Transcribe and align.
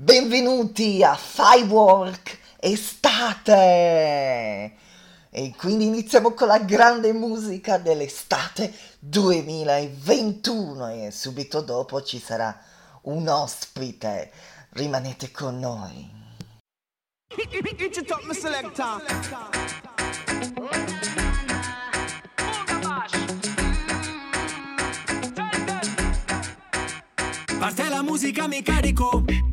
benvenuti 0.00 1.04
a 1.04 1.14
Firework 1.14 2.38
Estate! 2.58 3.58
E 5.28 5.54
quindi 5.56 5.84
iniziamo 5.84 6.32
con 6.32 6.48
la 6.48 6.58
grande 6.58 7.12
musica 7.12 7.76
dell'estate 7.76 8.72
2021 8.98 10.88
e 10.88 11.10
subito 11.10 11.60
dopo 11.60 12.02
ci 12.02 12.18
sarà 12.18 12.58
un 13.02 13.28
ospite. 13.28 14.32
Rimanete 14.70 15.30
con 15.30 15.58
noi. 15.58 16.18
Parte 27.58 27.88
la 27.88 28.02
musica, 28.02 28.48
mi 28.48 28.62
carico. 28.62 29.49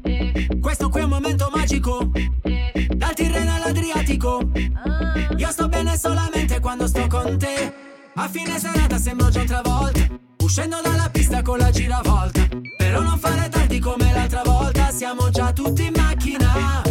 Questo 0.68 0.90
qui 0.90 1.00
è 1.00 1.04
un 1.06 1.12
momento 1.12 1.50
magico. 1.56 2.12
Dal 2.90 3.14
Tirreno 3.14 3.54
all'Adriatico. 3.56 4.52
Io 5.38 5.50
sto 5.50 5.70
bene 5.70 5.98
solamente 5.98 6.60
quando 6.60 6.88
sto 6.88 7.08
con 7.08 7.38
te. 7.38 7.74
A 8.16 8.28
fine 8.28 8.60
serata 8.60 8.98
sembro 8.98 9.30
già 9.30 9.44
un'altra 9.44 9.62
volta. 9.62 10.02
Uscendo 10.40 10.82
dalla 10.84 11.10
pista 11.10 11.42
con 11.42 11.60
la 11.60 11.72
giravolta. 11.72 12.50
Però 12.78 13.00
non 13.00 13.18
fare 13.18 13.48
tardi 13.48 13.80
come 13.80 14.12
l'altra 14.12 14.42
volta. 14.44 14.92
Siamo 14.92 15.30
già 15.30 15.54
tutti 15.54 15.86
in 15.86 15.94
macchina. 15.96 16.87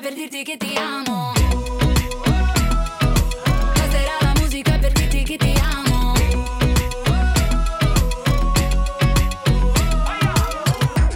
Per 0.00 0.14
dirti 0.14 0.44
che 0.44 0.56
ti 0.56 0.76
amo. 0.76 1.32
Basterà 3.74 4.16
la 4.20 4.32
musica 4.38 4.78
per 4.78 4.92
dirti 4.92 5.22
che 5.24 5.36
ti 5.36 5.54
amo. 5.60 6.12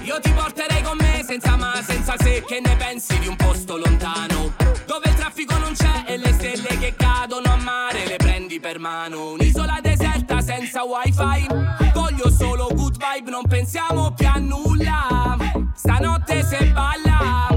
Io 0.03 0.21
ti 0.21 0.31
porterei 0.31 0.83
con 0.83 0.97
me 0.99 1.23
senza 1.25 1.57
ma, 1.57 1.81
senza 1.87 2.17
se 2.19 2.43
Che 2.45 2.61
ne 2.65 2.77
pensi 2.77 3.19
di 3.21 3.29
un 3.29 3.37
posto 3.37 3.77
lontano 3.77 4.53
Dove 4.87 5.09
il 5.09 5.15
traffico 5.15 5.57
non 5.59 5.75
c'è 5.75 6.05
e 6.07 6.17
le 6.17 6.33
stelle 6.33 6.79
che 6.79 6.95
cadono 6.97 7.53
a 7.53 7.57
mare 7.57 8.07
Le 8.07 8.17
prendi 8.17 8.59
per 8.59 8.79
mano. 8.79 9.33
Un'isola 9.33 9.79
deserta 9.81 10.41
senza 10.41 10.83
wifi 10.83 11.47
Voglio 11.95 12.31
solo 12.31 12.69
good 12.75 12.97
vibe, 12.97 13.31
non 13.31 13.47
pensiamo 13.47 14.13
più 14.13 14.27
a 14.27 14.39
nulla. 14.39 15.37
Stanotte 15.75 16.43
se 16.43 16.65
balla 16.67 17.52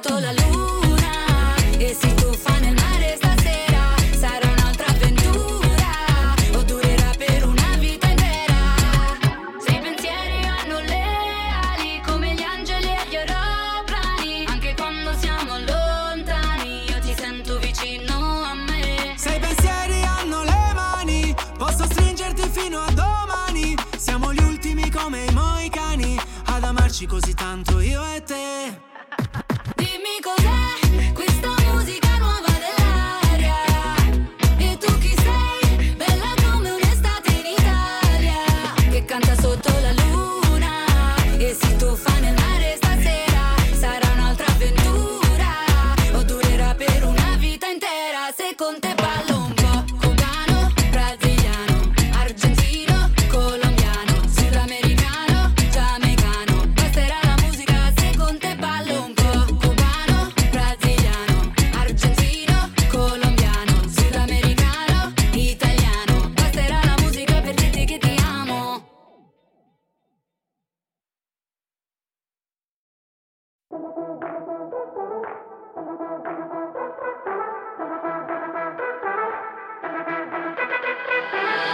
canta 0.00 0.08
sotto 0.08 0.18
la 0.18 0.39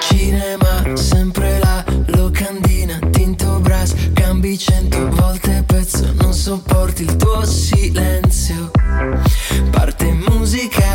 Cinema, 0.01 0.95
sempre 0.95 1.59
la 1.59 1.83
locandina, 2.09 2.99
tinto 3.11 3.61
brass, 3.61 3.95
cambi 4.13 4.59
cento 4.59 5.09
volte 5.09 5.65
pezzo, 5.67 6.13
non 6.21 6.35
sopporti 6.35 7.05
il 7.05 7.17
tuo 7.17 7.43
silenzio. 7.47 8.71
Parte 9.71 10.13
musica 10.13 10.86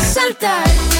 saltar. 0.00 0.97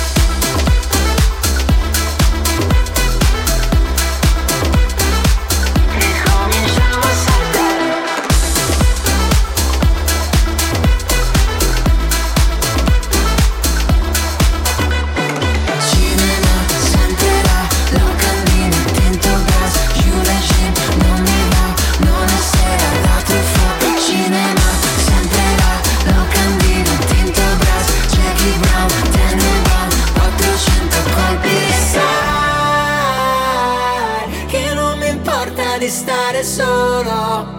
Solo. 36.42 37.56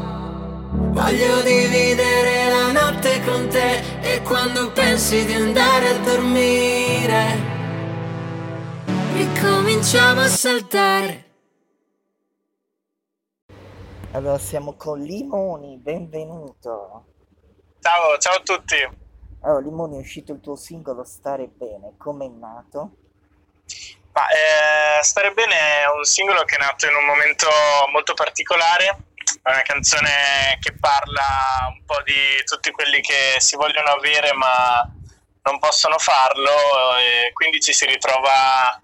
Voglio 0.92 1.42
dividere 1.42 2.50
la 2.50 2.72
notte 2.72 3.24
con 3.24 3.48
te 3.50 4.02
e 4.02 4.22
quando 4.22 4.72
pensi 4.72 5.26
di 5.26 5.34
andare 5.34 5.90
a 5.90 5.98
dormire, 6.00 7.26
ricominciamo 9.14 10.22
a 10.22 10.28
saltare. 10.28 11.26
Allora 14.12 14.38
siamo 14.38 14.74
con 14.74 15.00
Limoni, 15.00 15.78
benvenuto. 15.78 17.06
Ciao, 17.80 18.18
ciao 18.20 18.36
a 18.36 18.42
tutti. 18.44 18.76
Allora 19.42 19.62
Limoni 19.62 19.98
è 19.98 20.00
uscito 20.00 20.34
il 20.34 20.40
tuo 20.40 20.56
singolo 20.56 21.04
Stare 21.04 21.48
Bene, 21.48 21.94
come 21.98 22.26
è 22.26 22.30
nato? 22.30 22.92
Ma, 24.20 24.28
eh, 24.28 25.02
Stare 25.02 25.32
bene 25.32 25.56
è 25.56 25.88
un 25.88 26.04
singolo 26.04 26.44
che 26.44 26.56
è 26.56 26.60
nato 26.60 26.86
in 26.86 26.94
un 26.94 27.06
momento 27.06 27.48
molto 27.90 28.14
particolare, 28.14 28.86
è 29.42 29.50
una 29.50 29.62
canzone 29.62 30.58
che 30.60 30.76
parla 30.78 31.24
un 31.70 31.86
po' 31.86 32.02
di 32.04 32.44
tutti 32.44 32.70
quelli 32.72 33.00
che 33.00 33.36
si 33.38 33.56
vogliono 33.56 33.92
avere 33.92 34.34
ma 34.34 34.86
non 35.44 35.58
possono 35.60 35.98
farlo 36.00 36.98
e 36.98 37.32
quindi 37.32 37.62
ci 37.62 37.72
si 37.72 37.86
ritrova 37.86 38.78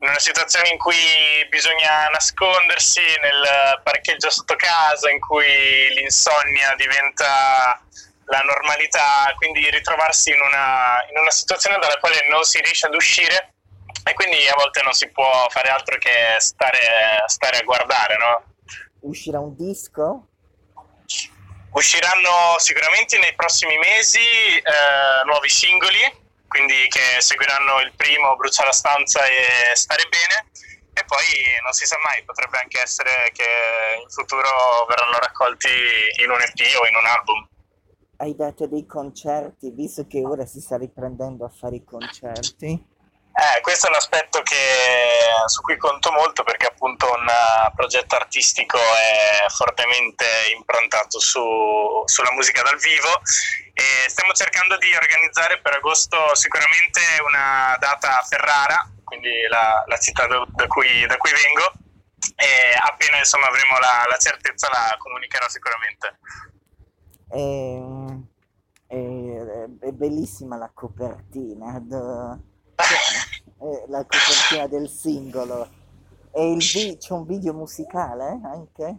in 0.00 0.08
una 0.08 0.18
situazione 0.18 0.70
in 0.70 0.78
cui 0.78 1.46
bisogna 1.48 2.08
nascondersi 2.08 3.02
nel 3.22 3.80
parcheggio 3.84 4.30
sotto 4.30 4.56
casa, 4.56 5.10
in 5.10 5.20
cui 5.20 5.94
l'insonnia 5.94 6.74
diventa 6.74 7.80
la 8.24 8.40
normalità, 8.40 9.32
quindi 9.36 9.70
ritrovarsi 9.70 10.30
in 10.30 10.40
una, 10.40 10.98
in 11.08 11.20
una 11.20 11.30
situazione 11.30 11.78
dalla 11.78 11.98
quale 12.00 12.26
non 12.28 12.42
si 12.42 12.60
riesce 12.60 12.86
ad 12.86 12.94
uscire 12.94 13.52
e 14.06 14.14
quindi 14.14 14.46
a 14.46 14.54
volte 14.56 14.82
non 14.82 14.92
si 14.92 15.10
può 15.10 15.46
fare 15.48 15.68
altro 15.68 15.98
che 15.98 16.36
stare, 16.38 17.24
stare 17.26 17.58
a 17.58 17.62
guardare, 17.64 18.16
no? 18.16 18.44
Uscirà 19.00 19.40
un 19.40 19.56
disco? 19.56 20.28
Usciranno 21.72 22.54
sicuramente 22.58 23.18
nei 23.18 23.34
prossimi 23.34 23.76
mesi 23.78 24.18
eh, 24.18 25.24
nuovi 25.24 25.48
singoli, 25.48 25.98
quindi 26.46 26.86
che 26.88 27.20
seguiranno 27.20 27.80
il 27.80 27.92
primo 27.96 28.36
Brucia 28.36 28.64
la 28.64 28.72
stanza 28.72 29.24
e 29.26 29.74
Stare 29.74 30.04
bene 30.08 30.50
e 30.92 31.04
poi 31.04 31.26
non 31.64 31.72
si 31.72 31.84
sa 31.84 31.96
mai, 32.02 32.24
potrebbe 32.24 32.58
anche 32.58 32.80
essere 32.80 33.30
che 33.32 33.44
in 34.00 34.08
futuro 34.08 34.86
verranno 34.88 35.18
raccolti 35.18 35.68
in 36.22 36.30
un 36.30 36.40
EP 36.40 36.80
o 36.80 36.86
in 36.86 36.94
un 36.94 37.06
album. 37.06 37.48
Hai 38.18 38.36
dato 38.36 38.66
dei 38.68 38.86
concerti, 38.86 39.72
visto 39.72 40.06
che 40.06 40.24
ora 40.24 40.46
si 40.46 40.60
sta 40.60 40.78
riprendendo 40.78 41.44
a 41.44 41.48
fare 41.50 41.76
i 41.76 41.84
concerti? 41.84 42.94
Eh, 43.38 43.60
questo 43.60 43.86
è 43.86 43.90
un 43.90 43.96
aspetto 43.96 44.40
che- 44.40 45.44
su 45.46 45.60
cui 45.60 45.76
conto 45.76 46.10
molto 46.10 46.42
perché 46.42 46.66
appunto 46.66 47.04
un 47.12 47.28
eh, 47.28 47.70
progetto 47.74 48.16
artistico 48.16 48.78
è 48.78 49.44
fortemente 49.50 50.24
improntato 50.56 51.20
su- 51.20 52.02
sulla 52.06 52.32
musica 52.32 52.62
dal 52.62 52.78
vivo 52.78 53.10
e 53.74 54.08
stiamo 54.08 54.32
cercando 54.32 54.78
di 54.78 54.94
organizzare 54.94 55.60
per 55.60 55.74
agosto 55.74 56.34
sicuramente 56.34 57.00
una 57.28 57.76
data 57.78 58.18
a 58.18 58.22
Ferrara, 58.22 58.90
quindi 59.04 59.30
la, 59.50 59.84
la 59.86 59.98
città 59.98 60.26
da, 60.26 60.42
da 60.48 60.66
cui, 60.66 61.04
da 61.06 61.18
cui 61.18 61.30
vengo 61.32 61.72
e 62.36 62.74
appena 62.80 63.18
insomma 63.18 63.48
avremo 63.48 63.78
la, 63.78 64.06
la 64.08 64.16
certezza 64.16 64.68
la 64.72 64.96
comunicherò 64.98 65.46
sicuramente. 65.48 66.18
Ehm, 67.32 68.28
È, 68.88 68.94
è 68.94 69.90
bellissima 69.92 70.56
la 70.56 70.70
copertina, 70.72 71.78
do- 71.82 72.40
eh, 73.60 73.84
la 73.88 74.04
copertina 74.04 74.66
del 74.66 74.88
singolo. 74.88 75.68
E 76.32 76.50
il 76.50 76.58
vi- 76.58 76.96
c'è 76.98 77.12
un 77.12 77.26
video 77.26 77.54
musicale 77.54 78.40
anche? 78.44 78.98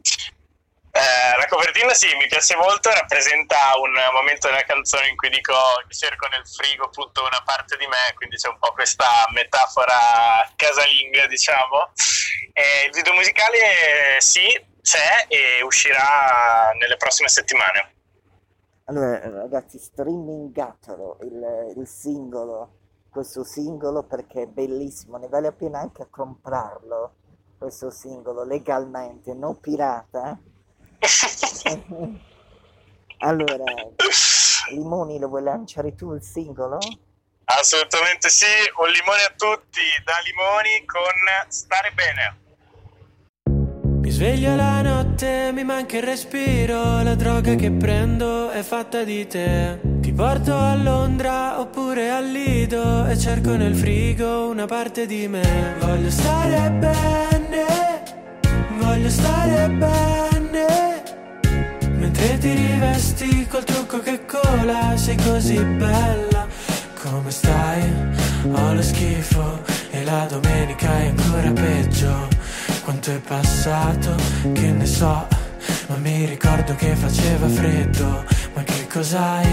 Eh, 0.98 1.38
la 1.38 1.46
copertina 1.48 1.94
sì, 1.94 2.08
mi 2.16 2.26
piace 2.26 2.56
molto, 2.56 2.90
rappresenta 2.90 3.78
un 3.80 3.94
momento 4.14 4.48
della 4.48 4.64
canzone 4.64 5.10
in 5.10 5.16
cui 5.16 5.30
dico 5.30 5.54
cerco 5.90 6.28
nel 6.30 6.48
frigo 6.48 6.86
appunto 6.86 7.22
una 7.22 7.44
parte 7.46 7.78
di 7.78 7.86
me, 7.86 8.16
quindi 8.16 8.38
c'è 8.38 8.50
un 8.50 8.58
po' 8.58 8.72
questa 8.72 9.28
metafora 9.30 10.50
casalinga, 10.56 11.28
diciamo. 11.28 11.92
E 12.54 12.88
il 12.88 12.92
video 12.92 13.14
musicale 13.14 14.18
sì, 14.18 14.48
c'è 14.82 15.26
e 15.28 15.62
uscirà 15.62 16.72
nelle 16.80 16.98
prossime 16.98 17.30
settimane. 17.30 17.94
Allora, 18.86 19.20
ragazzi, 19.20 19.78
streamingatelo 19.78 21.20
il, 21.22 21.74
il 21.78 21.88
singolo, 21.88 22.77
questo 23.18 23.44
singolo 23.44 24.04
perché 24.04 24.44
è 24.44 24.46
bellissimo, 24.46 25.18
ne 25.18 25.28
vale 25.28 25.48
la 25.48 25.52
pena 25.52 25.80
anche 25.80 26.06
comprarlo, 26.08 27.16
questo 27.58 27.90
singolo, 27.90 28.44
legalmente, 28.44 29.34
non 29.34 29.60
pirata. 29.60 30.38
Allora, 33.20 33.64
Limoni, 34.70 35.18
lo 35.18 35.28
vuoi 35.28 35.42
lanciare 35.42 35.96
tu 35.96 36.14
il 36.14 36.22
singolo? 36.22 36.78
Assolutamente 37.46 38.30
sì, 38.30 38.46
un 38.80 38.90
limone 38.90 39.24
a 39.24 39.34
tutti 39.36 39.82
da 40.06 40.14
Limoni 40.24 40.86
con 40.86 41.02
Stare 41.48 41.92
Bene. 41.94 42.38
Mi 44.02 44.12
sveglio 44.12 44.56
la 44.56 44.84
notte, 44.84 45.52
mi 45.52 45.64
manca 45.64 45.98
il 45.98 46.04
respiro, 46.04 47.02
la 47.02 47.16
droga 47.16 47.56
che 47.56 47.72
prendo 47.72 48.52
è 48.52 48.62
fatta 48.62 49.04
di 49.04 49.26
te. 49.26 49.97
Porto 50.18 50.58
a 50.58 50.74
Londra 50.74 51.60
oppure 51.60 52.10
al 52.10 52.26
Lido 52.26 53.06
e 53.06 53.16
cerco 53.16 53.56
nel 53.56 53.76
frigo 53.76 54.50
una 54.50 54.66
parte 54.66 55.06
di 55.06 55.28
me. 55.28 55.76
Voglio 55.80 56.10
stare 56.10 56.72
bene, 56.72 58.02
voglio 58.80 59.10
stare 59.10 59.70
bene. 59.70 61.04
Mentre 62.00 62.36
ti 62.40 62.52
rivesti 62.52 63.46
col 63.46 63.64
trucco 63.64 64.00
che 64.00 64.26
cola, 64.26 64.98
sei 64.98 65.18
così 65.18 65.64
bella. 65.64 66.48
Come 67.04 67.30
stai? 67.30 67.84
Ho 68.54 68.74
lo 68.74 68.82
schifo 68.82 69.62
e 69.92 70.04
la 70.04 70.26
domenica 70.28 70.98
è 70.98 71.14
ancora 71.16 71.52
peggio. 71.52 72.28
Quanto 72.84 73.12
è 73.12 73.20
passato, 73.20 74.16
che 74.52 74.72
ne 74.72 74.86
so, 74.88 75.28
ma 75.86 75.96
mi 75.98 76.26
ricordo 76.26 76.74
che 76.74 76.96
faceva 76.96 77.48
freddo. 77.48 78.37
Cos'hai? 78.92 79.46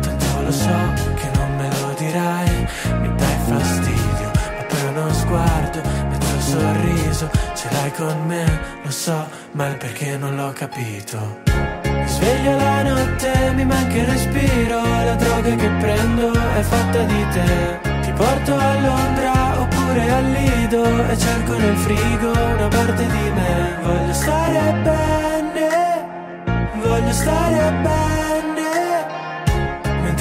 Tanto 0.00 0.42
lo 0.44 0.52
so 0.52 0.78
che 1.14 1.30
non 1.34 1.56
me 1.56 1.68
lo 1.80 1.94
dirai. 1.96 2.68
Mi 3.00 3.14
dai 3.16 3.36
fastidio, 3.46 4.30
ma 4.34 4.62
poi 4.68 4.84
uno 4.88 5.12
sguardo, 5.12 5.80
mezzo 6.10 6.40
sorriso, 6.40 7.30
ce 7.54 7.68
l'hai 7.70 7.92
con 7.92 8.26
me, 8.26 8.44
lo 8.82 8.90
so, 8.90 9.26
ma 9.52 9.68
il 9.68 9.76
perché 9.76 10.18
non 10.18 10.36
l'ho 10.36 10.52
capito. 10.52 11.40
Mi 11.84 12.08
sveglio 12.08 12.56
la 12.56 12.82
notte, 12.82 13.52
mi 13.54 13.64
manca 13.64 13.96
il 13.96 14.06
respiro, 14.06 14.82
la 14.82 15.14
droga 15.14 15.54
che 15.54 15.70
prendo 15.78 16.32
è 16.32 16.60
fatta 16.60 17.02
di 17.02 17.26
te. 17.32 17.80
Ti 18.02 18.12
porto 18.12 18.54
a 18.54 18.80
Londra 18.80 19.60
oppure 19.60 20.10
al 20.10 20.24
Lido 20.30 21.08
e 21.08 21.16
cerco 21.16 21.56
nel 21.56 21.76
frigo 21.76 22.30
una 22.30 22.68
parte 22.68 23.06
di 23.06 23.30
me. 23.30 23.78
Voglio 23.82 24.12
stare 24.12 24.72
bene, 24.82 26.70
voglio 26.82 27.12
stare 27.12 27.72
bene. 27.82 27.89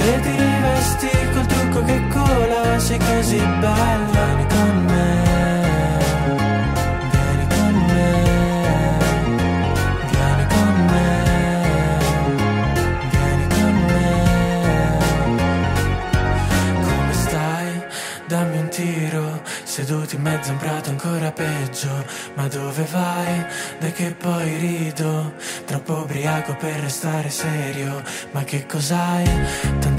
Mentre 0.10 0.32
ti 0.32 0.42
rivesti 0.42 1.10
col 1.34 1.46
trucco 1.46 1.84
che 1.84 2.08
cola, 2.08 2.80
sei 2.80 2.98
così 2.98 3.38
bella, 3.38 4.08
vieni 4.10 4.48
con 4.48 4.86
me. 4.86 5.28
Vieni 7.12 7.48
con 7.48 7.74
me. 7.86 8.14
Vieni 10.10 10.48
con 10.48 10.86
me, 10.90 11.08
vieni 13.12 13.48
con 13.54 13.74
me. 13.86 14.12
Come 16.82 17.14
stai? 17.14 17.84
Dammi 18.26 18.58
un 18.58 18.70
tiro, 18.70 19.42
seduti 19.64 20.16
in 20.16 20.22
mezzo 20.24 20.50
a 20.50 20.54
un 20.54 20.60
prato 20.60 20.90
ancora 20.90 21.32
peggio. 21.32 22.04
Ma 22.34 22.48
dove 22.48 22.88
vai? 22.92 23.46
Dai 23.80 23.92
che 23.92 24.16
poi 24.16 24.58
rido, 24.58 25.34
troppo 25.66 25.94
ubriaco 25.98 26.56
per 26.56 26.80
restare 26.80 27.30
serio. 27.30 28.02
Ma 28.32 28.44
che 28.44 28.66
cos'hai? 28.66 29.28
Tanto 29.80 29.99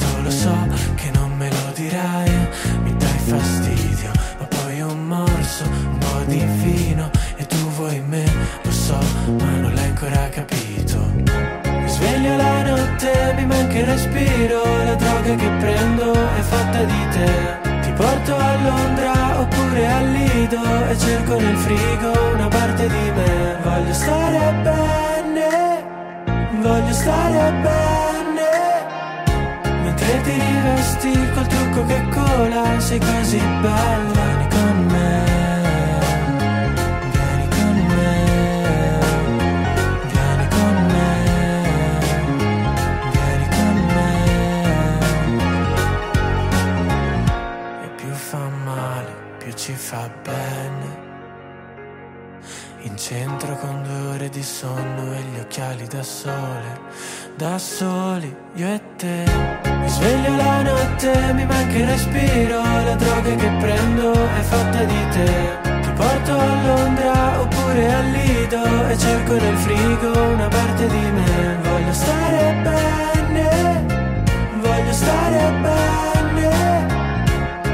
frigo 21.70 22.12
una 22.34 22.48
parte 22.48 22.88
di 22.88 23.10
me. 23.16 23.56
Voglio 23.62 23.92
stare 23.92 24.40
bene, 24.68 25.48
voglio 26.60 26.92
stare 26.92 27.52
bene. 27.66 28.48
Mentre 29.84 30.20
ti 30.22 30.32
rivesti 30.32 31.12
col 31.34 31.46
trucco 31.46 31.86
che 31.86 32.00
cola, 32.10 32.80
sei 32.80 32.98
così 32.98 33.40
bella, 33.60 34.19
notte, 61.00 61.32
mi 61.32 61.46
manca 61.46 61.76
il 61.78 61.86
respiro, 61.86 62.62
la 62.62 62.94
droga 62.94 63.34
che 63.34 63.50
prendo 63.60 64.12
è 64.12 64.40
fatta 64.40 64.84
di 64.84 65.08
te. 65.10 65.58
Ti 65.82 65.90
porto 65.92 66.38
a 66.38 66.62
Londra 66.66 67.40
oppure 67.40 67.94
al 67.94 68.10
Lido 68.10 68.88
e 68.88 68.98
cerco 68.98 69.32
nel 69.34 69.56
frigo 69.56 70.22
una 70.34 70.48
parte 70.48 70.86
di 70.86 71.10
me. 71.10 71.58
Voglio 71.62 71.92
stare 71.92 72.54
bene, 72.62 73.84
voglio 74.60 74.92
stare 74.92 75.52
bene. 75.62 76.86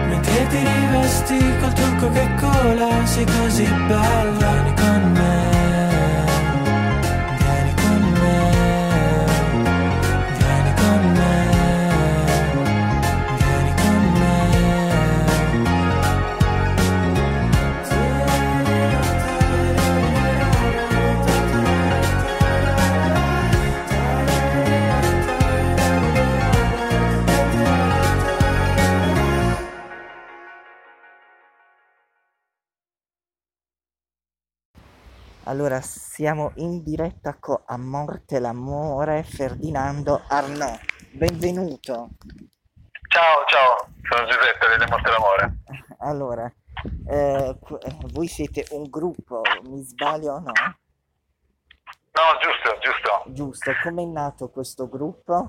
Mentre 0.09 0.47
ti 0.49 0.59
rivesti 0.59 1.38
col 1.61 1.73
trucco 1.73 2.11
che 2.12 2.28
cola, 2.37 2.88
sei 3.04 3.25
così 3.25 3.64
bella, 3.87 4.75
con 4.76 5.12
me. 5.12 5.45
Allora, 35.48 35.80
siamo 35.80 36.50
in 36.56 36.82
diretta 36.82 37.36
con 37.38 37.62
A 37.66 37.78
Morte 37.78 38.40
l'Amore, 38.40 39.22
Ferdinando 39.22 40.20
Arnaud. 40.28 40.80
Benvenuto. 41.12 42.08
Ciao, 43.06 43.44
ciao, 43.46 43.88
sono 44.10 44.26
Giuseppe 44.26 44.66
delle 44.66 44.86
Morte 44.88 45.10
d'Amore. 45.10 45.54
Allora, 45.98 46.52
eh, 47.08 47.56
voi 48.12 48.26
siete 48.26 48.66
un 48.70 48.90
gruppo, 48.90 49.42
mi 49.62 49.82
sbaglio 49.82 50.32
o 50.32 50.38
no? 50.40 50.52
No, 50.52 52.38
giusto, 52.42 52.78
giusto. 52.80 53.22
Giusto, 53.26 53.70
com'è 53.84 54.04
nato 54.04 54.50
questo 54.50 54.88
gruppo? 54.88 55.46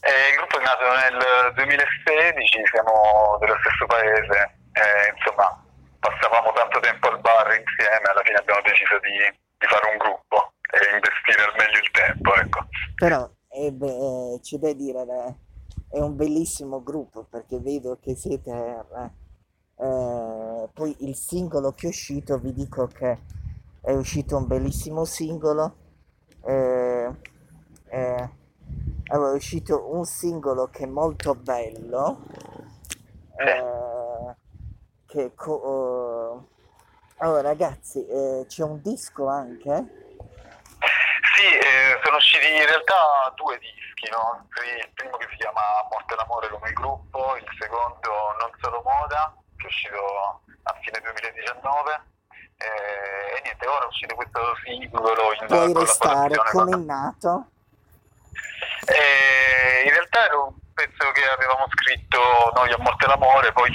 Eh, 0.00 0.30
il 0.30 0.36
gruppo 0.36 0.58
è 0.58 0.62
nato 0.62 0.84
nel 0.84 1.54
2016, 1.54 2.62
siamo 2.70 3.38
dello 3.40 3.56
stesso 3.60 3.86
paese, 3.86 4.58
eh, 4.72 5.14
insomma, 5.16 5.64
passavamo 5.98 6.52
tanto 6.52 6.78
tempo 6.80 7.03
insieme, 7.64 8.06
alla 8.12 8.22
fine 8.24 8.38
abbiamo 8.38 8.60
deciso 8.62 8.98
di, 9.00 9.16
di 9.58 9.66
fare 9.66 9.90
un 9.90 9.96
gruppo 9.96 10.52
e 10.68 10.78
investire 10.92 11.42
al 11.42 11.54
meglio 11.56 11.80
il 11.80 11.90
tempo, 11.90 12.34
ecco. 12.34 12.66
Però 12.94 13.28
eh, 13.48 13.72
beh, 13.72 14.34
eh, 14.34 14.40
c'è 14.40 14.58
da 14.58 14.72
dire, 14.72 15.02
eh, 15.02 15.34
è 15.96 16.00
un 16.00 16.16
bellissimo 16.16 16.82
gruppo 16.82 17.24
perché 17.24 17.58
vedo 17.60 17.98
che 18.00 18.14
siete... 18.14 18.50
eh, 18.50 18.84
poi 20.72 20.96
il 21.00 21.14
singolo 21.14 21.72
che 21.72 21.86
è 21.86 21.88
uscito, 21.88 22.38
vi 22.38 22.52
dico 22.52 22.86
che 22.86 23.18
è 23.80 23.92
uscito 23.92 24.36
un 24.36 24.46
bellissimo 24.46 25.04
singolo. 25.04 25.76
eh, 26.44 27.10
eh, 27.88 28.30
è 29.06 29.16
uscito 29.16 29.94
un 29.94 30.04
singolo 30.04 30.68
che 30.68 30.84
è 30.84 30.86
molto 30.86 31.34
bello. 31.34 32.22
che 35.06 35.32
co- 35.34 36.48
allora, 37.18 37.42
ragazzi, 37.42 38.04
eh, 38.06 38.44
c'è 38.48 38.62
un 38.62 38.80
disco 38.82 39.28
anche. 39.28 40.02
Sì, 41.36 41.46
eh, 41.46 42.00
sono 42.04 42.16
usciti 42.16 42.46
in 42.46 42.64
realtà 42.66 43.32
due 43.34 43.58
dischi, 43.58 44.08
no? 44.10 44.46
Il 44.62 44.90
primo 44.94 45.16
che 45.16 45.26
si 45.30 45.36
chiama 45.36 45.60
Morte 45.90 46.14
d'Amore 46.14 46.48
come 46.48 46.72
gruppo, 46.72 47.36
il 47.36 47.46
secondo 47.58 48.10
Non 48.38 48.50
Solo 48.60 48.82
Moda, 48.84 49.34
che 49.56 49.64
è 49.64 49.66
uscito 49.66 50.42
a 50.62 50.78
fine 50.80 51.00
2019. 51.00 52.00
eh, 52.56 53.36
e 53.36 53.40
niente, 53.42 53.66
ora 53.66 53.84
è 53.84 53.88
uscito 53.88 54.14
questo 54.14 54.40
singolo 54.64 55.32
in 55.40 55.46
Puoi 55.46 55.72
restare, 55.74 56.36
come 56.50 56.72
è 56.72 56.78
nato? 56.78 57.46
Eh, 58.86 59.84
in 59.84 59.90
realtà 59.90 60.24
era 60.26 60.38
un 60.38 60.54
pezzo 60.72 61.10
che 61.12 61.24
avevamo 61.28 61.66
scritto 61.70 62.18
noi 62.54 62.70
a 62.72 62.78
Morte 62.78 63.06
d'Amore, 63.06 63.52
poi 63.52 63.70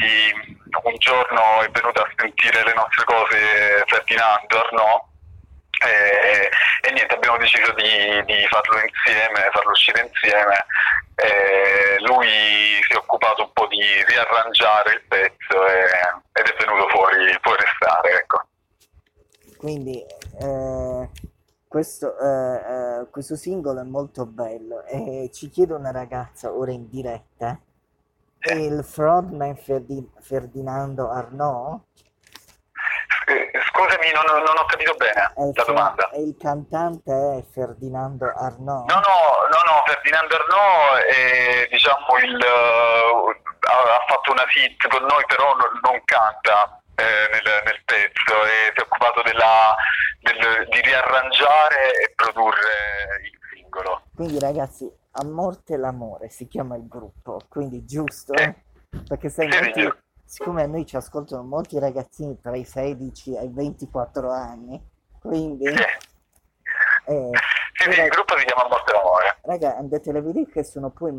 un 0.83 0.95
giorno 0.97 1.61
è 1.61 1.69
venuto 1.69 2.01
a 2.01 2.11
sentire 2.15 2.63
le 2.63 2.73
nostre 2.73 3.03
cose 3.05 3.83
Ferdinando 3.85 4.59
Arnaud 4.59 5.07
e, 5.81 6.49
e 6.81 6.91
niente, 6.91 7.15
abbiamo 7.15 7.37
deciso 7.37 7.71
di, 7.73 8.23
di 8.25 8.47
farlo 8.49 8.79
insieme, 8.83 9.49
farlo 9.51 9.71
uscire 9.71 10.01
insieme. 10.01 10.65
Eh, 11.15 11.99
lui 12.01 12.27
si 12.27 12.93
è 12.93 12.95
occupato 12.95 13.43
un 13.43 13.53
po' 13.53 13.67
di 13.67 13.81
riarrangiare 14.05 14.93
il 14.93 15.01
pezzo 15.07 15.67
e- 15.67 16.21
ed 16.33 16.45
è 16.45 16.55
venuto 16.57 16.87
fuori, 16.89 17.37
può 17.41 17.53
restare, 17.55 18.11
ecco. 18.11 18.43
Quindi 19.57 20.01
eh, 20.41 21.09
questo, 21.67 22.17
eh, 22.17 22.55
eh, 22.55 23.09
questo 23.09 23.35
singolo 23.35 23.81
è 23.81 23.83
molto 23.83 24.25
bello 24.25 24.83
e 24.85 25.29
ci 25.33 25.49
chiede 25.49 25.73
una 25.73 25.91
ragazza 25.91 26.51
ora 26.51 26.71
in 26.71 26.89
diretta, 26.89 27.59
è 28.39 28.53
il 28.53 28.83
frontman 28.83 29.55
Ferdi- 29.57 30.09
Ferdinando 30.21 31.09
Arnaud? 31.11 31.81
Eh, 33.27 33.51
Scusami, 33.69 34.11
non, 34.11 34.41
non 34.43 34.57
ho 34.57 34.65
capito 34.65 34.95
bene 34.95 35.33
il, 35.37 35.51
la 35.53 35.63
fro- 35.63 35.73
domanda. 35.73 36.09
e 36.11 36.21
il 36.21 36.35
cantante 36.39 37.11
è 37.11 37.43
Ferdinando 37.51 38.25
Arnaud? 38.25 38.89
No, 38.89 38.95
no, 38.95 39.19
no, 39.51 39.61
no, 39.71 39.83
Ferdinando 39.85 40.35
Arnaud 40.35 40.97
è, 41.03 41.67
diciamo, 41.69 42.05
il, 42.23 42.35
eh, 42.41 43.41
ha, 43.69 43.95
ha 43.95 44.05
fatto 44.07 44.31
una 44.31 44.45
hit 44.55 44.87
con 44.87 45.01
noi, 45.03 45.23
però 45.27 45.53
non, 45.55 45.79
non 45.83 46.01
canta 46.05 46.81
eh, 46.95 47.29
nel, 47.31 47.61
nel 47.65 47.81
pezzo 47.85 48.43
e 48.45 48.71
si 48.73 48.79
è 48.79 48.81
occupato 48.81 49.21
della- 49.21 49.75
del- 50.21 50.67
di 50.69 50.81
riarrangiare 50.81 51.91
e 52.01 52.13
produrre 52.15 53.21
il 53.23 53.38
singolo. 53.69 54.01
Quindi 54.15 54.39
ragazzi, 54.39 54.91
A 55.11 55.23
Morte 55.23 55.77
l'Amore 55.77 56.29
si 56.29 56.47
chiama 56.47 56.75
il 56.75 56.87
gruppo, 56.87 57.39
quindi 57.47 57.85
giusto? 57.85 58.33
Sì. 58.35 58.53
Perché 59.07 59.29
sai, 59.29 59.47
molti- 59.47 59.87
siccome 60.25 60.63
a 60.63 60.67
noi 60.67 60.85
ci 60.85 60.95
ascoltano 60.95 61.43
molti 61.43 61.79
ragazzini 61.79 62.39
tra 62.39 62.55
i 62.55 62.65
16 62.65 63.35
e 63.35 63.45
i 63.45 63.49
24 63.51 64.31
anni, 64.31 64.81
quindi... 65.21 65.67
Sì, 65.67 65.83
eh, 67.05 67.29
sì, 67.73 67.91
sì, 67.91 68.01
il 68.01 68.09
gruppo 68.09 68.37
si 68.37 68.45
chiama 68.45 68.67
Morte 68.67 68.93
d'Amore. 68.93 69.37
Raga, 69.43 69.77
andate 69.77 70.09
a 70.09 70.21
vedere 70.21 70.47
che 70.47 70.63
sono 70.63 70.89
poi, 70.89 71.13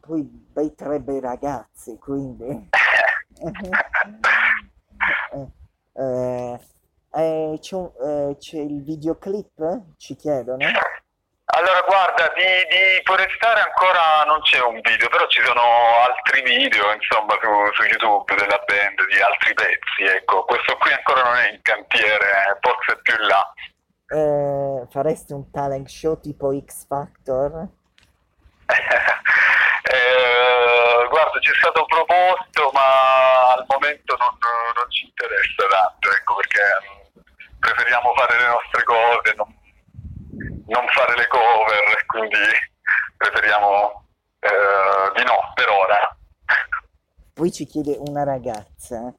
poi 0.00 0.22
bei 0.22 0.74
tre 0.74 1.00
bei 1.00 1.20
ragazzi, 1.20 1.98
quindi... 1.98 2.68
Eh, 3.36 3.50
eh, 5.94 6.60
eh, 7.16 7.58
c'è, 7.60 7.74
un- 7.76 7.92
eh, 8.00 8.36
c'è 8.38 8.58
il 8.58 8.82
videoclip? 8.82 9.82
Ci 9.96 10.14
chiedono? 10.16 10.64
Allora, 11.46 11.80
guarda, 11.86 12.32
di, 12.34 12.42
di 12.42 13.02
Forestare 13.04 13.60
ancora 13.60 14.24
non 14.26 14.40
c'è 14.40 14.60
un 14.60 14.80
video, 14.80 15.08
però 15.08 15.26
ci 15.26 15.42
sono 15.44 15.60
altri 16.08 16.42
video, 16.42 16.92
insomma, 16.92 17.36
su, 17.40 17.48
su 17.74 17.82
YouTube 17.84 18.34
della 18.34 18.62
band, 18.64 19.06
di 19.06 19.20
altri 19.20 19.52
pezzi, 19.54 20.04
ecco. 20.04 20.44
Questo 20.44 20.76
qui 20.78 20.92
ancora 20.92 21.22
non 21.22 21.36
è 21.36 21.50
in 21.50 21.60
cantiere, 21.62 22.58
forse 22.60 22.98
più 23.02 23.14
in 23.20 23.26
là. 23.26 23.52
Eh, 24.06 24.86
faresti 24.90 25.32
un 25.32 25.50
talent 25.50 25.88
show 25.88 26.18
tipo 26.18 26.52
X 26.58 26.86
Factor? 26.86 27.68
Eh, 29.86 31.06
guarda, 31.10 31.38
ci 31.40 31.50
è 31.50 31.54
stato 31.60 31.84
proposto, 31.84 32.70
ma 32.72 33.52
al 33.52 33.66
momento 33.68 34.16
non, 34.16 34.32
non 34.74 34.90
ci 34.90 35.04
interessa 35.04 35.66
tanto, 35.68 36.10
ecco, 36.10 36.36
perché 36.36 36.62
mm, 36.88 37.20
preferiamo 37.60 38.14
fare 38.16 38.38
le 38.38 38.46
nostre 38.46 38.82
cose, 38.82 39.34
non, 39.36 39.54
non 40.68 40.88
fare 40.88 41.14
le 41.16 41.26
cover, 41.28 42.03
quindi 42.14 42.38
preferiamo 43.16 44.06
eh, 44.38 45.12
di 45.16 45.24
no 45.24 45.52
per 45.54 45.68
ora. 45.68 46.16
Poi 47.32 47.50
ci 47.50 47.66
chiede 47.66 47.96
una 47.98 48.22
ragazza, 48.22 49.12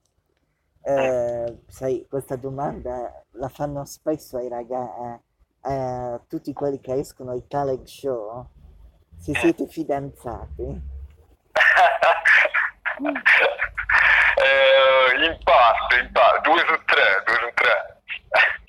eh, 0.81 1.57
sai, 1.67 2.05
questa 2.09 2.37
domanda 2.37 3.23
la 3.31 3.49
fanno 3.49 3.83
spesso 3.83 4.37
ai 4.37 4.47
ragazzi, 4.47 5.23
a 5.61 6.21
tutti 6.27 6.53
quelli 6.53 6.79
che 6.79 6.93
escono 6.93 7.31
ai 7.31 7.45
talent 7.47 7.85
show, 7.85 8.47
se 9.19 9.33
siete 9.35 9.67
fidanzati. 9.67 10.93
Eh, 14.37 15.25
in 15.25 15.39
parte, 15.43 15.99
in 15.99 16.11
parte, 16.11 16.49
due 16.49 16.59
su 16.59 16.83
tre, 16.85 17.23
due 17.25 17.35
su 17.35 17.53
tre. 17.55 18.03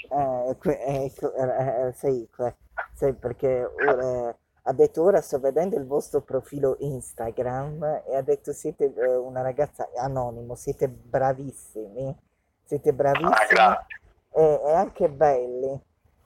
Eh, 0.08 0.56
que- 0.58 1.04
ecco, 1.04 1.34
eh, 1.34 1.88
eh, 1.88 1.92
sai, 1.92 2.28
sai, 2.96 3.14
perché 3.14 3.64
ora, 3.64 4.36
ha 4.62 4.72
detto 4.72 5.02
ora 5.02 5.20
sto 5.20 5.38
vedendo 5.38 5.76
il 5.76 5.86
vostro 5.86 6.22
profilo 6.22 6.76
Instagram 6.80 8.02
e 8.06 8.16
ha 8.16 8.22
detto 8.22 8.52
siete 8.52 8.92
eh, 8.94 9.16
una 9.16 9.42
ragazza 9.42 9.88
anonimo, 9.96 10.54
siete 10.54 10.88
bravissimi, 10.88 12.16
siete 12.64 12.90
Ah, 12.90 12.92
bravissimi 12.92 13.46
grazie. 13.48 14.00
e, 14.32 14.60
e 14.66 14.72
anche 14.72 15.08
belli. 15.10 15.80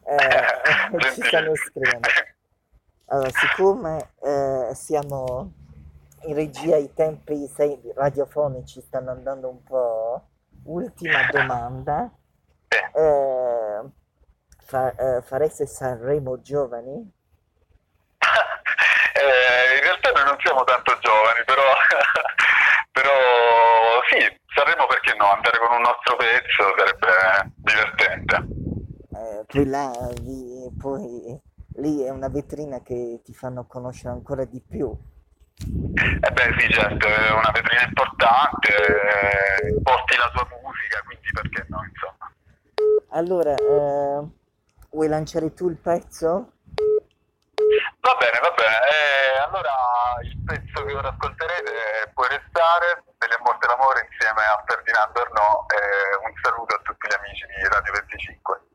Eh, 0.04 0.18
ci 1.14 1.22
stanno 1.22 1.54
Gentile. 1.54 1.56
scrivendo. 1.56 2.08
Allora, 3.06 3.30
siccome 3.30 4.10
eh, 4.22 4.70
siamo 4.74 5.52
in 6.22 6.34
regia, 6.34 6.76
i 6.76 6.92
tempi 6.94 7.46
sai, 7.48 7.78
radiofonici 7.94 8.80
stanno 8.82 9.10
andando 9.10 9.48
un 9.48 9.62
po', 9.64 10.22
ultima 10.64 11.26
domanda. 11.30 12.10
Sì. 12.68 12.98
Eh, 12.98 13.90
fa- 14.70 14.94
eh, 14.94 15.22
fareste 15.22 15.66
Sanremo 15.66 16.40
giovani? 16.40 17.10
Eh, 19.12 19.76
in 19.76 19.82
realtà 19.82 20.12
noi 20.12 20.24
non 20.24 20.36
siamo 20.38 20.62
tanto 20.64 20.96
giovani, 21.00 21.42
però, 21.44 21.60
però 22.92 23.10
sì, 24.08 24.16
Sanremo 24.54 24.86
perché 24.86 25.14
no? 25.18 25.32
Andare 25.32 25.58
con 25.58 25.76
un 25.76 25.82
nostro 25.82 26.16
pezzo 26.16 26.72
sarebbe 26.78 27.52
divertente. 27.56 28.36
Eh, 29.12 29.44
poi 29.46 29.66
là, 29.66 29.90
vi- 30.22 30.70
poi 30.78 31.38
lì 31.82 32.02
è 32.02 32.08
una 32.10 32.28
vetrina 32.28 32.80
che 32.82 33.20
ti 33.24 33.34
fanno 33.34 33.66
conoscere 33.66 34.14
ancora 34.14 34.44
di 34.44 34.62
più. 34.66 34.88
Eh 35.58 36.30
beh 36.32 36.54
sì, 36.58 36.72
certo, 36.72 37.06
è 37.06 37.32
una 37.32 37.50
vetrina 37.52 37.82
importante, 37.82 38.68
eh, 38.72 39.80
porti 39.82 40.16
la 40.16 40.30
tua 40.32 40.48
musica, 40.62 41.02
quindi 41.04 41.28
perché 41.32 41.66
no, 41.68 41.80
insomma. 41.84 42.32
Allora, 43.10 43.54
eh, 43.54 44.38
vuoi 44.90 45.08
lanciare 45.08 45.54
tu 45.54 45.68
il 45.68 45.76
pezzo? 45.76 46.52
Va 48.00 48.14
bene, 48.18 48.38
va 48.40 48.50
bene. 48.56 48.76
Eh, 48.88 49.38
allora 49.46 49.74
il 50.22 50.36
pezzo 50.44 50.84
che 50.84 50.94
ora 50.94 51.08
ascolterete 51.08 52.10
può 52.14 52.24
restare 52.24 53.04
delle 53.18 53.38
morte 53.44 53.66
l'amore 53.68 54.08
insieme 54.10 54.42
a 54.42 54.62
Ferdinando 54.66 55.20
Arnaud 55.20 55.70
e 55.72 56.26
un 56.26 56.32
saluto 56.42 56.74
a 56.74 56.80
tutti 56.82 57.06
gli 57.06 57.14
amici 57.14 57.46
di 57.46 57.68
Radio 57.68 57.92
25. 57.92 58.69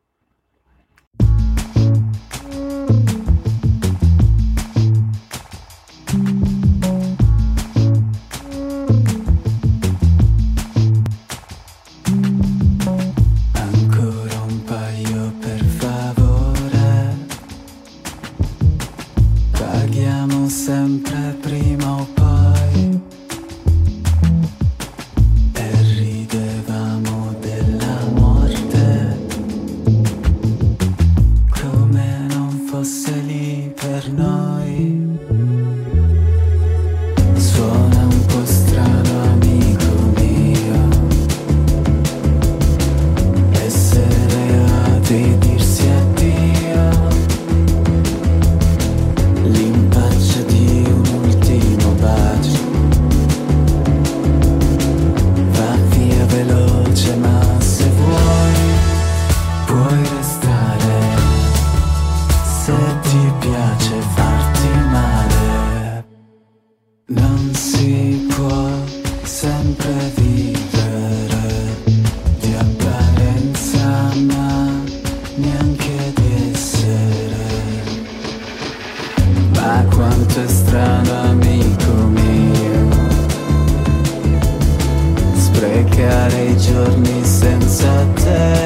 Giorni 86.66 87.24
senza 87.24 88.08
te 88.16 88.65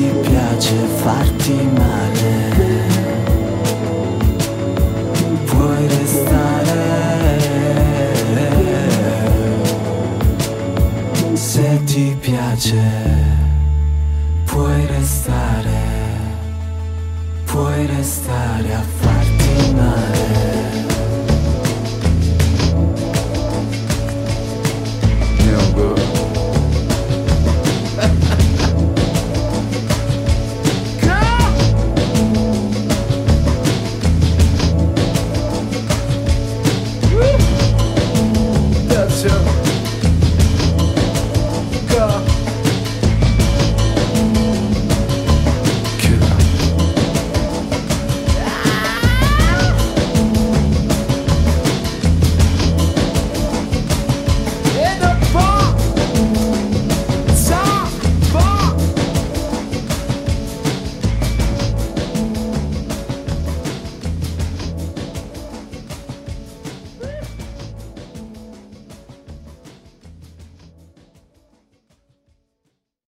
ti 0.00 0.10
piace 0.22 0.74
farti 1.02 1.52
male, 1.74 2.86
puoi 5.44 5.86
restare. 5.88 7.38
Se 11.34 11.80
ti 11.84 12.16
piace 12.18 13.19